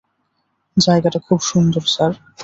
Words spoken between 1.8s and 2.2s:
Sir.